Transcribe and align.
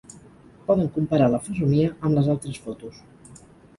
Poden 0.69 0.87
comparar 0.95 1.27
la 1.33 1.41
fesomia 1.49 1.93
amb 2.09 2.17
les 2.21 2.31
altres 2.35 2.59
fotos. 2.67 3.03